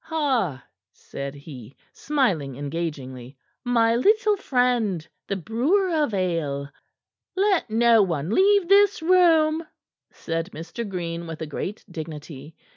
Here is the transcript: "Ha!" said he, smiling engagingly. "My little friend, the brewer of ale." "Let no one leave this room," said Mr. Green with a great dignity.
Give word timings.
"Ha!" 0.05 0.65
said 0.91 1.35
he, 1.35 1.75
smiling 1.93 2.55
engagingly. 2.55 3.37
"My 3.63 3.95
little 3.95 4.35
friend, 4.35 5.07
the 5.27 5.35
brewer 5.35 5.93
of 5.95 6.11
ale." 6.15 6.71
"Let 7.35 7.69
no 7.69 8.01
one 8.01 8.31
leave 8.31 8.67
this 8.67 9.03
room," 9.03 9.63
said 10.11 10.49
Mr. 10.53 10.89
Green 10.89 11.27
with 11.27 11.39
a 11.43 11.45
great 11.45 11.85
dignity. 11.87 12.55